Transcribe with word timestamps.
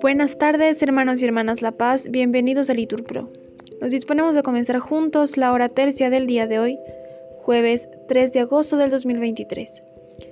Buenas 0.00 0.38
tardes, 0.38 0.82
hermanos 0.82 1.20
y 1.20 1.24
hermanas 1.24 1.62
La 1.62 1.72
Paz, 1.72 2.10
bienvenidos 2.10 2.70
a 2.70 2.74
Liturpro. 2.74 3.28
Nos 3.80 3.90
disponemos 3.90 4.36
a 4.36 4.42
comenzar 4.42 4.78
juntos 4.78 5.36
la 5.36 5.52
hora 5.52 5.68
tercia 5.68 6.10
del 6.10 6.26
día 6.26 6.46
de 6.46 6.58
hoy, 6.58 6.78
jueves 7.42 7.88
3 8.08 8.32
de 8.32 8.40
agosto 8.40 8.76
del 8.76 8.90
2023, 8.90 9.82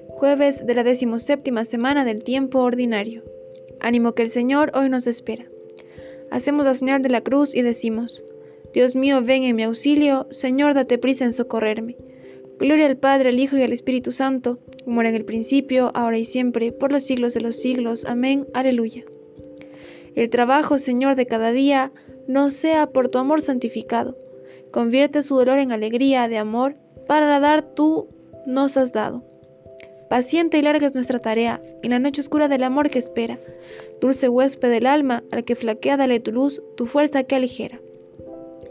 jueves 0.08 0.66
de 0.66 0.74
la 0.74 0.84
decimoséptima 0.84 1.64
semana 1.64 2.04
del 2.04 2.24
tiempo 2.24 2.60
ordinario. 2.60 3.22
Ánimo 3.80 4.14
que 4.14 4.22
el 4.22 4.30
Señor 4.30 4.72
hoy 4.74 4.88
nos 4.88 5.06
espera. 5.06 5.46
Hacemos 6.30 6.64
la 6.64 6.74
señal 6.74 7.02
de 7.02 7.10
la 7.10 7.20
cruz 7.20 7.54
y 7.54 7.62
decimos, 7.62 8.24
Dios 8.72 8.94
mío, 8.94 9.22
ven 9.22 9.44
en 9.44 9.56
mi 9.56 9.62
auxilio, 9.62 10.26
Señor, 10.30 10.74
date 10.74 10.98
prisa 10.98 11.24
en 11.24 11.32
socorrerme. 11.32 11.96
Gloria 12.58 12.86
al 12.86 12.96
Padre, 12.96 13.28
al 13.28 13.38
Hijo 13.38 13.56
y 13.56 13.62
al 13.62 13.72
Espíritu 13.72 14.12
Santo, 14.12 14.58
como 14.84 15.00
era 15.00 15.10
en 15.10 15.16
el 15.16 15.24
principio, 15.24 15.90
ahora 15.94 16.18
y 16.18 16.24
siempre, 16.24 16.72
por 16.72 16.92
los 16.92 17.04
siglos 17.04 17.34
de 17.34 17.40
los 17.40 17.56
siglos. 17.60 18.04
Amén. 18.04 18.46
Aleluya. 18.54 19.04
El 20.14 20.30
trabajo, 20.30 20.78
Señor, 20.78 21.16
de 21.16 21.26
cada 21.26 21.52
día 21.52 21.92
no 22.26 22.50
sea 22.50 22.86
por 22.86 23.08
tu 23.08 23.18
amor 23.18 23.42
santificado. 23.42 24.16
Convierte 24.70 25.22
su 25.22 25.36
dolor 25.36 25.58
en 25.58 25.72
alegría 25.72 26.28
de 26.28 26.38
amor 26.38 26.76
para 27.06 27.38
dar 27.40 27.62
tú 27.62 28.08
nos 28.46 28.76
has 28.76 28.92
dado. 28.92 29.22
Paciente 30.08 30.58
y 30.58 30.62
larga 30.62 30.86
es 30.86 30.94
nuestra 30.94 31.18
tarea, 31.18 31.60
en 31.82 31.90
la 31.90 31.98
noche 31.98 32.20
oscura 32.20 32.48
del 32.48 32.62
amor 32.62 32.90
que 32.90 32.98
espera. 32.98 33.38
Dulce 34.00 34.28
huésped 34.28 34.70
del 34.70 34.86
alma, 34.86 35.24
al 35.32 35.44
que 35.44 35.56
flaquea 35.56 35.96
dale 35.96 36.20
tu 36.20 36.32
luz, 36.32 36.62
tu 36.76 36.86
fuerza 36.86 37.24
que 37.24 37.34
aligera. 37.34 37.80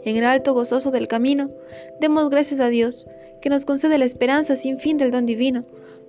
En 0.04 0.16
el 0.16 0.24
alto 0.24 0.54
gozoso 0.54 0.90
del 0.90 1.08
camino, 1.08 1.50
demos 2.00 2.30
gracias 2.30 2.60
a 2.60 2.68
Dios, 2.68 3.06
que 3.46 3.50
nos 3.50 3.64
concede 3.64 3.96
la 3.96 4.04
esperanza 4.04 4.56
sin 4.56 4.80
fin 4.80 4.98
del 4.98 5.12
don 5.12 5.24
divino, 5.24 5.64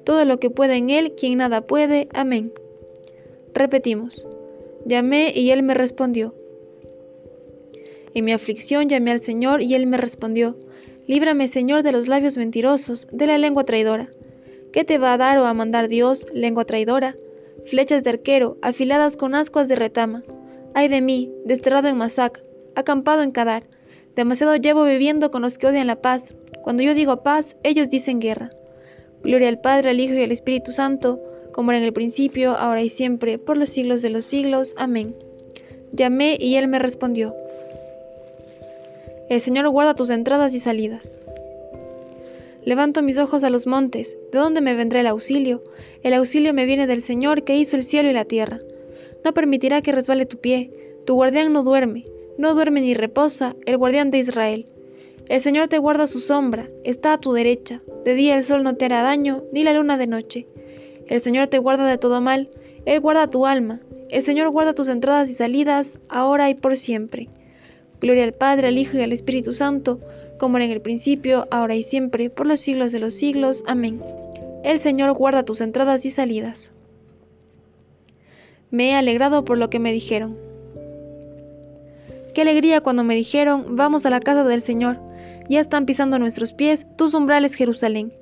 todo 0.06 0.26
lo 0.26 0.40
que 0.40 0.50
pueda 0.50 0.76
en 0.76 0.90
Él, 0.90 1.14
quien 1.14 1.38
nada 1.38 1.62
puede. 1.62 2.08
Amén. 2.16 2.52
Repetimos. 3.54 4.28
Llamé 4.88 5.32
y 5.36 5.52
él 5.52 5.62
me 5.62 5.76
respondió. 5.76 6.34
En 8.16 8.26
mi 8.26 8.34
aflicción 8.34 8.90
llamé 8.90 9.12
al 9.12 9.20
Señor 9.20 9.62
y 9.62 9.76
él 9.76 9.86
me 9.86 9.98
respondió. 9.98 10.56
Líbrame, 11.06 11.48
Señor, 11.48 11.84
de 11.84 11.92
los 11.92 12.08
labios 12.08 12.38
mentirosos, 12.38 13.08
de 13.12 13.28
la 13.28 13.38
lengua 13.38 13.66
traidora. 13.66 14.10
¿Qué 14.74 14.84
te 14.84 14.98
va 14.98 15.14
a 15.14 15.18
dar 15.20 15.38
o 15.38 15.46
a 15.46 15.54
mandar 15.54 15.90
Dios, 15.90 16.26
lengua 16.34 16.66
traidora? 16.66 17.16
Flechas 17.66 18.04
de 18.04 18.10
arquero, 18.10 18.58
afiladas 18.64 19.16
con 19.16 19.36
ascuas 19.36 19.68
de 19.68 19.76
retama. 19.76 20.24
Ay 20.74 20.88
de 20.88 21.02
mí, 21.02 21.32
desterrado 21.46 21.88
en 21.88 21.98
Masac, 21.98 22.42
acampado 22.76 23.22
en 23.22 23.30
Kadar. 23.30 23.68
Demasiado 24.16 24.56
llevo 24.56 24.86
viviendo 24.86 25.30
con 25.30 25.44
los 25.44 25.60
que 25.60 25.68
odian 25.68 25.86
la 25.86 26.02
paz. 26.02 26.34
Cuando 26.68 26.84
yo 26.84 26.94
digo 26.94 27.24
paz, 27.24 27.56
ellos 27.64 27.90
dicen 27.90 28.20
guerra. 28.20 28.50
Gloria 29.24 29.48
al 29.48 29.62
Padre, 29.62 29.92
al 29.92 30.02
Hijo 30.02 30.16
y 30.16 30.24
al 30.24 30.34
Espíritu 30.34 30.74
Santo, 30.74 31.18
como 31.54 31.72
era 31.72 31.78
en 31.78 31.86
el 31.86 31.94
principio, 31.94 32.58
ahora 32.58 32.82
y 32.82 32.90
siempre, 32.90 33.38
por 33.38 33.56
los 33.56 33.70
siglos 33.70 34.02
de 34.02 34.10
los 34.10 34.26
siglos. 34.26 34.76
Amén. 34.78 35.16
Llamé 35.94 36.36
y 36.38 36.56
él 36.56 36.68
me 36.68 36.78
respondió. 36.78 37.34
El 39.30 39.40
Señor 39.40 39.70
guarda 39.70 39.96
tus 39.96 40.10
entradas 40.10 40.54
y 40.54 40.60
salidas. 40.60 41.20
Levanto 42.66 43.02
mis 43.02 43.18
ojos 43.18 43.46
a 43.46 43.50
los 43.50 43.66
montes, 43.66 44.18
¿de 44.34 44.38
dónde 44.38 44.60
me 44.60 44.74
vendrá 44.74 45.00
el 45.00 45.08
auxilio? 45.08 45.64
El 46.04 46.14
auxilio 46.16 46.54
me 46.54 46.66
viene 46.66 46.86
del 46.86 47.00
Señor 47.00 47.46
que 47.46 47.56
hizo 47.56 47.78
el 47.78 47.86
cielo 47.86 48.10
y 48.10 48.14
la 48.14 48.26
tierra. 48.26 48.60
No 49.24 49.34
permitirá 49.34 49.82
que 49.82 49.94
resbale 49.94 50.26
tu 50.26 50.38
pie, 50.40 50.70
tu 51.06 51.14
guardián 51.14 51.54
no 51.54 51.64
duerme, 51.64 52.04
no 52.38 52.54
duerme 52.56 52.82
ni 52.82 52.94
reposa, 52.94 53.56
el 53.66 53.78
guardián 53.78 54.12
de 54.12 54.18
Israel. 54.18 54.68
El 55.30 55.42
Señor 55.42 55.68
te 55.68 55.78
guarda 55.78 56.08
su 56.08 56.20
sombra, 56.20 56.70
está 56.86 57.12
a 57.12 57.18
tu 57.20 57.34
derecha, 57.34 57.82
de 58.06 58.14
día 58.14 58.38
el 58.38 58.46
sol 58.46 58.64
no 58.64 58.76
te 58.76 58.86
hará 58.86 59.02
daño, 59.02 59.44
ni 59.52 59.64
la 59.64 59.74
luna 59.74 59.98
de 59.98 60.08
noche. 60.08 60.46
El 61.08 61.20
Señor 61.20 61.48
te 61.48 61.58
guarda 61.58 61.86
de 61.86 61.98
todo 61.98 62.22
mal, 62.22 62.50
Él 62.86 63.02
guarda 63.02 63.30
tu 63.30 63.46
alma. 63.46 63.82
El 64.10 64.24
Señor 64.24 64.50
guarda 64.52 64.74
tus 64.74 64.88
entradas 64.88 65.30
y 65.30 65.34
salidas, 65.34 66.00
ahora 66.08 66.50
y 66.50 66.56
por 66.56 66.78
siempre. 66.78 67.28
Gloria 68.00 68.24
al 68.24 68.34
Padre, 68.34 68.70
al 68.70 68.78
Hijo 68.78 68.98
y 68.98 69.02
al 69.02 69.12
Espíritu 69.12 69.54
Santo, 69.54 70.00
como 70.40 70.58
era 70.58 70.66
en 70.66 70.72
el 70.72 70.82
principio, 70.82 71.48
ahora 71.52 71.76
y 71.76 71.84
siempre, 71.84 72.30
por 72.30 72.46
los 72.46 72.62
siglos 72.62 72.94
de 72.94 73.00
los 73.00 73.14
siglos. 73.14 73.66
Amén. 73.68 74.02
El 74.64 74.80
Señor 74.80 75.12
guarda 75.12 75.44
tus 75.44 75.60
entradas 75.60 76.06
y 76.06 76.10
salidas. 76.10 76.72
Me 78.72 78.92
he 78.92 78.96
alegrado 78.96 79.44
por 79.44 79.58
lo 79.58 79.70
que 79.70 79.80
me 79.80 79.92
dijeron. 79.92 80.38
Qué 82.34 82.42
alegría 82.42 82.80
cuando 82.80 83.04
me 83.04 83.16
dijeron, 83.16 83.76
vamos 83.76 84.06
a 84.06 84.10
la 84.10 84.22
casa 84.22 84.46
del 84.46 84.62
Señor. 84.62 85.07
Ya 85.50 85.62
están 85.62 85.86
pisando 85.86 86.20
nuestros 86.20 86.54
pies 86.54 86.86
tus 86.98 87.14
umbrales, 87.14 87.56
Jerusalén. 87.56 88.14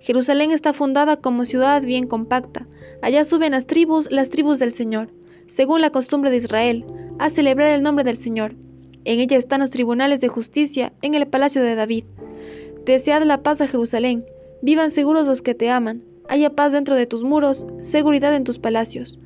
Jerusalén 0.00 0.50
está 0.50 0.72
fundada 0.72 1.16
como 1.16 1.44
ciudad 1.44 1.82
bien 1.82 2.08
compacta. 2.08 2.66
Allá 3.02 3.24
suben 3.24 3.52
las 3.52 3.66
tribus, 3.66 4.10
las 4.10 4.30
tribus 4.30 4.58
del 4.58 4.72
Señor, 4.72 5.10
según 5.46 5.80
la 5.80 5.90
costumbre 5.90 6.30
de 6.30 6.38
Israel, 6.38 6.84
a 7.18 7.30
celebrar 7.30 7.68
el 7.68 7.82
nombre 7.82 8.04
del 8.04 8.16
Señor. 8.16 8.56
En 9.04 9.20
ella 9.20 9.36
están 9.36 9.60
los 9.60 9.70
tribunales 9.70 10.20
de 10.20 10.28
justicia, 10.28 10.92
en 11.02 11.14
el 11.14 11.26
palacio 11.26 11.62
de 11.62 11.76
David. 11.76 12.04
Desead 12.84 13.22
la 13.22 13.42
paz 13.42 13.60
a 13.60 13.68
Jerusalén, 13.68 14.24
vivan 14.60 14.90
seguros 14.90 15.26
los 15.26 15.40
que 15.40 15.54
te 15.54 15.70
aman, 15.70 16.02
haya 16.28 16.50
paz 16.50 16.72
dentro 16.72 16.96
de 16.96 17.06
tus 17.06 17.22
muros, 17.22 17.66
seguridad 17.80 18.34
en 18.34 18.44
tus 18.44 18.58
palacios. 18.58 19.18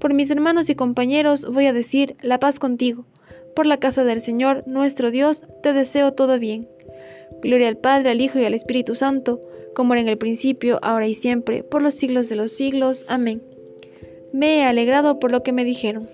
Por 0.00 0.14
mis 0.14 0.30
hermanos 0.30 0.68
y 0.68 0.74
compañeros 0.74 1.46
voy 1.46 1.66
a 1.66 1.72
decir 1.72 2.16
la 2.22 2.40
paz 2.40 2.58
contigo. 2.58 3.06
Por 3.54 3.66
la 3.66 3.78
casa 3.78 4.02
del 4.02 4.20
Señor, 4.20 4.64
nuestro 4.66 5.12
Dios, 5.12 5.46
te 5.62 5.72
deseo 5.72 6.12
todo 6.12 6.38
bien. 6.40 6.68
Gloria 7.44 7.68
al 7.68 7.76
Padre, 7.76 8.10
al 8.10 8.22
Hijo 8.22 8.38
y 8.38 8.46
al 8.46 8.54
Espíritu 8.54 8.94
Santo, 8.94 9.38
como 9.74 9.92
era 9.92 10.00
en 10.00 10.08
el 10.08 10.16
principio, 10.16 10.78
ahora 10.80 11.06
y 11.06 11.14
siempre, 11.14 11.62
por 11.62 11.82
los 11.82 11.92
siglos 11.92 12.30
de 12.30 12.36
los 12.36 12.52
siglos. 12.52 13.04
Amén. 13.06 13.42
Me 14.32 14.58
he 14.58 14.64
alegrado 14.64 15.20
por 15.20 15.30
lo 15.30 15.42
que 15.42 15.52
me 15.52 15.64
dijeron. 15.64 16.08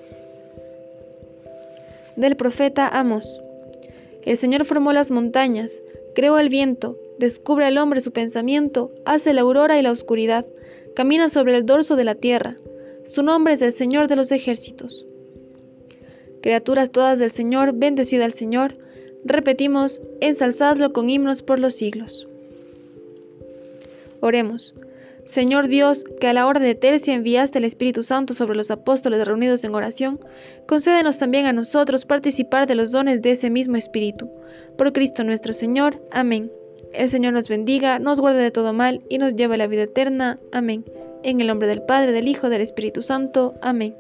Del 2.17 2.35
profeta 2.35 2.89
Amos. 2.89 3.41
El 4.25 4.37
Señor 4.39 4.65
formó 4.65 4.93
las 4.93 5.13
montañas, 5.13 5.83
creó 6.17 6.37
el 6.41 6.49
viento, 6.49 6.99
descubre 7.21 7.65
al 7.65 7.79
hombre 7.79 8.01
su 8.01 8.13
pensamiento, 8.13 8.91
hace 9.05 9.33
la 9.33 9.43
aurora 9.43 9.79
y 9.79 9.83
la 9.83 9.93
oscuridad, 9.93 10.47
camina 10.97 11.29
sobre 11.29 11.57
el 11.57 11.65
dorso 11.65 11.95
de 11.95 12.05
la 12.05 12.17
tierra. 12.17 12.57
Su 13.05 13.23
nombre 13.23 13.55
es 13.55 13.63
el 13.63 13.71
Señor 13.71 14.09
de 14.09 14.17
los 14.17 14.33
ejércitos. 14.33 15.07
Criaturas 16.43 16.91
todas 16.91 17.21
del 17.21 17.31
Señor, 17.31 17.73
bendecida 17.73 18.25
al 18.25 18.33
Señor. 18.33 18.77
Repetimos, 19.25 20.01
ensalzadlo 20.21 20.93
con 20.93 21.11
himnos 21.11 21.43
por 21.43 21.61
los 21.61 21.75
siglos. 21.75 22.27
Oremos. 24.21 24.75
Señor 25.25 25.69
Dios, 25.69 26.05
que 26.21 26.27
a 26.27 26.33
la 26.33 26.47
hora 26.47 26.59
de 26.59 26.75
tercia 26.75 27.15
enviaste 27.15 27.59
el 27.59 27.65
Espíritu 27.65 28.03
Santo 28.03 28.35
sobre 28.35 28.57
los 28.57 28.71
apóstoles 28.71 29.25
reunidos 29.25 29.63
en 29.63 29.75
oración, 29.75 30.19
concédenos 30.67 31.19
también 31.19 31.47
a 31.47 31.53
nosotros 31.53 32.05
participar 32.05 32.67
de 32.67 32.75
los 32.75 32.91
dones 32.91 33.23
de 33.23 33.33
ese 33.33 33.51
mismo 33.51 33.77
Espíritu. 33.77 34.29
Por 34.77 34.93
Cristo 34.93 35.23
nuestro 35.23 35.53
Señor. 35.53 36.03
Amén. 36.11 36.51
El 36.93 37.09
Señor 37.09 37.35
nos 37.35 37.49
bendiga, 37.49 37.99
nos 37.99 38.21
guarde 38.21 38.43
de 38.43 38.51
todo 38.51 38.73
mal 38.73 39.03
y 39.09 39.19
nos 39.19 39.37
lleve 39.37 39.55
a 39.55 39.59
la 39.59 39.67
vida 39.69 39.83
eterna. 39.83 40.41
Amén. 40.51 40.85
En 41.23 41.41
el 41.41 41.47
nombre 41.47 41.69
del 41.69 41.83
Padre, 41.83 42.13
del 42.13 42.27
Hijo, 42.27 42.49
del 42.49 42.63
Espíritu 42.63 43.03
Santo. 43.03 43.55
Amén. 43.63 43.95